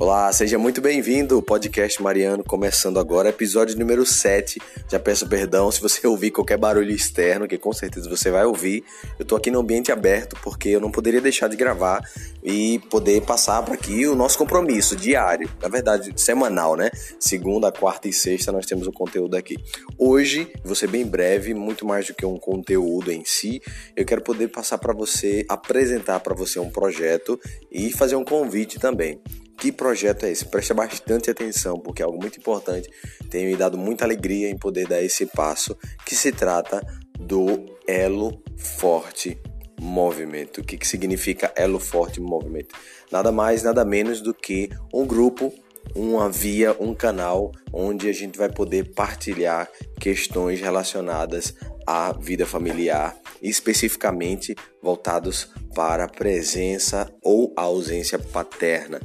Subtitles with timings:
[0.00, 4.58] Olá, seja muito bem-vindo ao podcast Mariano, começando agora, episódio número 7.
[4.90, 8.82] Já peço perdão se você ouvir qualquer barulho externo, que com certeza você vai ouvir.
[9.18, 12.00] Eu tô aqui no ambiente aberto porque eu não poderia deixar de gravar
[12.42, 16.90] e poder passar para aqui o nosso compromisso diário, na verdade, semanal, né?
[17.18, 19.58] Segunda, quarta e sexta nós temos o conteúdo aqui.
[19.98, 23.60] Hoje, ser bem breve, muito mais do que um conteúdo em si,
[23.94, 27.38] eu quero poder passar para você, apresentar para você um projeto
[27.70, 29.20] e fazer um convite também.
[29.60, 30.46] Que projeto é esse?
[30.46, 32.88] Preste bastante atenção, porque é algo muito importante.
[33.28, 36.80] Tem me dado muita alegria em poder dar esse passo, que se trata
[37.18, 39.38] do Elo Forte
[39.78, 40.62] Movimento.
[40.62, 42.74] O que, que significa Elo Forte Movimento?
[43.12, 45.52] Nada mais, nada menos do que um grupo,
[45.94, 49.68] uma via, um canal onde a gente vai poder partilhar
[50.00, 51.54] questões relacionadas
[51.86, 58.98] à vida familiar, especificamente voltados para a presença ou a ausência paterna.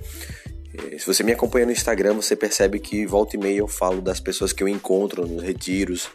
[0.91, 4.01] É, se você me acompanha no Instagram, você percebe que volta e meia eu falo
[4.01, 6.09] das pessoas que eu encontro nos retiros,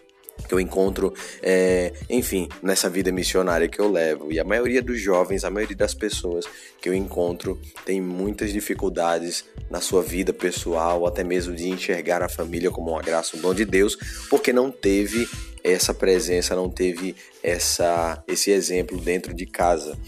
[0.49, 4.33] que eu encontro, é, enfim, nessa vida missionária que eu levo.
[4.33, 6.47] E a maioria dos jovens, a maioria das pessoas
[6.81, 12.29] que eu encontro tem muitas dificuldades na sua vida pessoal, até mesmo de enxergar a
[12.29, 13.97] família como uma graça, um dom de Deus,
[14.29, 15.29] porque não teve
[15.63, 19.99] essa presença, não teve essa esse exemplo dentro de casa.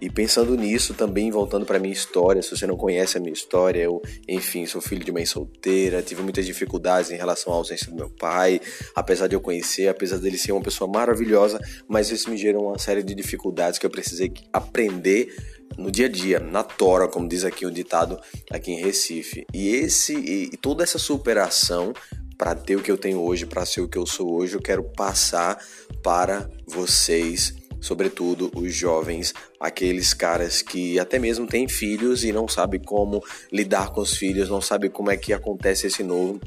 [0.00, 3.82] E pensando nisso, também voltando para minha história, se você não conhece a minha história,
[3.82, 7.96] eu, enfim, sou filho de mãe solteira, tive muitas dificuldades em relação à ausência do
[7.96, 8.60] meu pai,
[8.94, 12.78] apesar de eu conhecer, apesar dele ser uma pessoa maravilhosa, mas isso me gerou uma
[12.78, 15.34] série de dificuldades que eu precisei aprender
[15.76, 18.18] no dia a dia, na tora, como diz aqui o ditado
[18.50, 19.46] aqui em Recife.
[19.52, 21.92] E esse e toda essa superação
[22.40, 24.62] para ter o que eu tenho hoje, para ser o que eu sou hoje, eu
[24.62, 25.62] quero passar
[26.02, 32.80] para vocês, sobretudo os jovens, aqueles caras que até mesmo têm filhos e não sabem
[32.80, 33.22] como
[33.52, 36.40] lidar com os filhos, não sabem como é que acontece esse novo.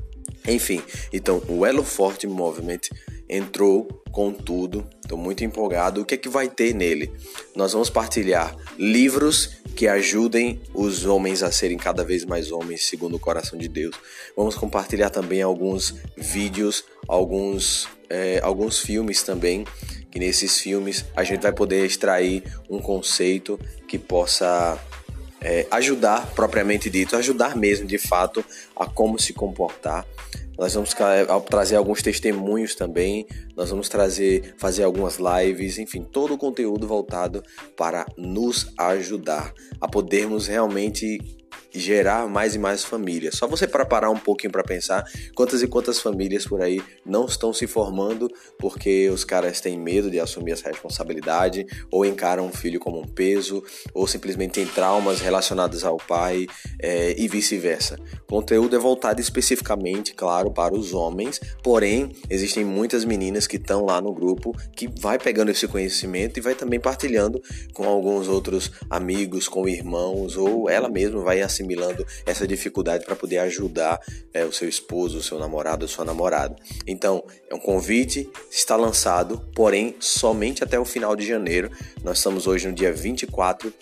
[0.47, 0.81] Enfim,
[1.11, 2.81] então o Elo Forte Movement
[3.29, 6.01] entrou com tudo, estou muito empolgado.
[6.01, 7.11] O que é que vai ter nele?
[7.55, 13.15] Nós vamos partilhar livros que ajudem os homens a serem cada vez mais homens segundo
[13.15, 13.95] o coração de Deus.
[14.37, 19.65] Vamos compartilhar também alguns vídeos, alguns, é, alguns filmes também,
[20.11, 24.79] que nesses filmes a gente vai poder extrair um conceito que possa
[25.43, 28.43] é, ajudar, propriamente dito, ajudar mesmo de fato
[28.75, 30.05] a como se comportar.
[30.57, 30.95] Nós vamos
[31.49, 37.43] trazer alguns testemunhos também, nós vamos trazer, fazer algumas lives, enfim, todo o conteúdo voltado
[37.75, 41.17] para nos ajudar a podermos realmente
[41.73, 43.35] gerar mais e mais famílias.
[43.35, 45.03] Só você para parar um pouquinho para pensar
[45.35, 48.29] quantas e quantas famílias por aí não estão se formando
[48.59, 53.07] porque os caras têm medo de assumir essa responsabilidade ou encaram um filho como um
[53.07, 53.63] peso
[53.93, 56.47] ou simplesmente têm traumas relacionados ao pai
[56.79, 57.97] é, e vice-versa.
[58.23, 63.85] O conteúdo é voltado especificamente, claro, para os homens, porém existem muitas meninas que estão
[63.85, 67.41] lá no grupo que vai pegando esse conhecimento e vai também partilhando
[67.73, 73.15] com alguns outros amigos, com irmãos ou ela mesma vai assim assimilando essa dificuldade para
[73.15, 73.99] poder ajudar
[74.33, 76.55] é, o seu esposo, o seu namorado, a sua namorada.
[76.85, 81.71] Então, é um convite, está lançado, porém somente até o final de janeiro.
[82.03, 83.73] Nós estamos hoje no dia 24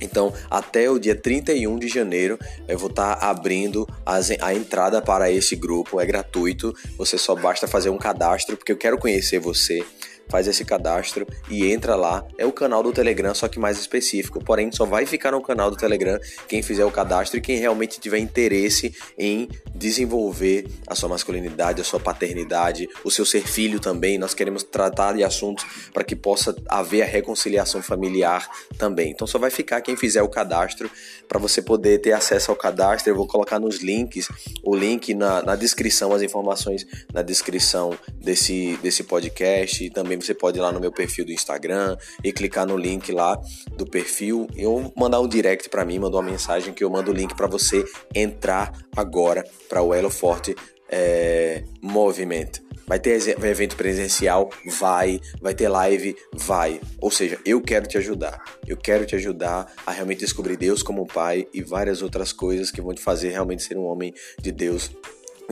[0.00, 5.00] então, até o dia 31 de janeiro, eu vou estar tá abrindo as, a entrada
[5.00, 6.00] para esse grupo.
[6.00, 9.84] É gratuito, você só basta fazer um cadastro, porque eu quero conhecer você
[10.32, 12.26] faz esse cadastro e entra lá.
[12.38, 14.42] É o canal do Telegram, só que mais específico.
[14.42, 18.00] Porém, só vai ficar no canal do Telegram quem fizer o cadastro e quem realmente
[18.00, 24.16] tiver interesse em desenvolver a sua masculinidade, a sua paternidade, o seu ser filho também.
[24.16, 28.48] Nós queremos tratar de assuntos para que possa haver a reconciliação familiar
[28.78, 29.10] também.
[29.10, 30.90] Então, só vai ficar quem fizer o cadastro
[31.28, 33.12] para você poder ter acesso ao cadastro.
[33.12, 34.28] Eu vou colocar nos links,
[34.64, 40.34] o link na, na descrição, as informações na descrição desse, desse podcast e também você
[40.34, 43.38] pode ir lá no meu perfil do Instagram e clicar no link lá
[43.76, 47.14] do perfil ou mandar um direct para mim, mandar uma mensagem que eu mando o
[47.14, 47.84] link para você
[48.14, 50.54] entrar agora para o Elo Forte
[50.88, 52.62] é, Movimento.
[52.86, 54.50] Vai ter evento presencial?
[54.78, 55.20] Vai.
[55.40, 56.14] Vai ter live?
[56.34, 56.80] Vai.
[57.00, 58.42] Ou seja, eu quero te ajudar.
[58.66, 62.82] Eu quero te ajudar a realmente descobrir Deus como Pai e várias outras coisas que
[62.82, 64.90] vão te fazer realmente ser um homem de Deus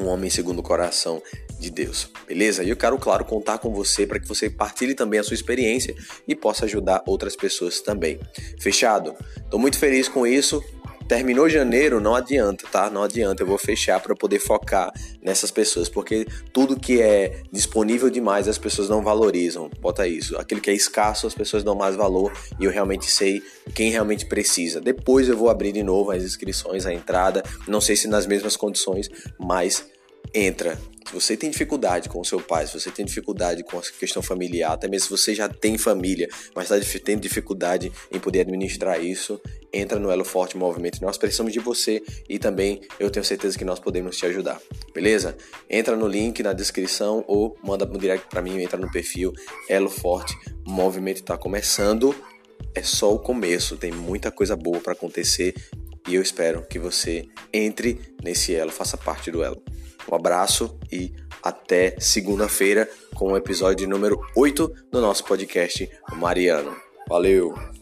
[0.01, 1.23] um homem segundo o coração
[1.59, 2.65] de Deus, beleza?
[2.65, 5.95] E eu quero, claro, contar com você para que você partilhe também a sua experiência
[6.27, 8.19] e possa ajudar outras pessoas também.
[8.59, 9.15] Fechado?
[9.37, 10.65] Estou muito feliz com isso.
[11.11, 12.89] Terminou janeiro, não adianta, tá?
[12.89, 18.09] Não adianta, eu vou fechar para poder focar nessas pessoas, porque tudo que é disponível
[18.09, 19.69] demais as pessoas não valorizam.
[19.81, 20.39] Bota isso.
[20.39, 23.43] Aquilo que é escasso as pessoas dão mais valor e eu realmente sei
[23.75, 24.81] quem realmente precisa.
[24.81, 28.57] Depois eu vou abrir de novo as inscrições, a entrada, não sei se nas mesmas
[28.57, 29.85] condições, mas
[30.35, 30.79] entra.
[31.07, 34.23] Se você tem dificuldade com o seu pai, se você tem dificuldade com a questão
[34.23, 39.03] familiar, até mesmo se você já tem família, mas está tendo dificuldade em poder administrar
[39.03, 39.41] isso,
[39.73, 41.03] entra no Elo Forte Movimento.
[41.03, 44.61] Nós precisamos de você e também eu tenho certeza que nós podemos te ajudar.
[44.95, 45.37] Beleza?
[45.69, 49.33] Entra no link na descrição ou manda um direct para mim, entra no perfil
[49.69, 52.15] Elo Forte Movimento está começando.
[52.73, 55.55] É só o começo, tem muita coisa boa para acontecer
[56.09, 59.63] e eu espero que você entre nesse elo, faça parte do elo.
[60.11, 61.13] Um abraço e
[61.43, 66.77] até segunda-feira com o episódio número 8 do nosso podcast Mariano.
[67.09, 67.80] Valeu!